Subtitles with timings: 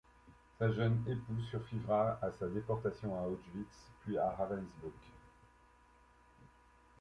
[0.57, 4.99] Sa jeune épouse survivra à sa déportation à Auschwitz puis Ravensbrück.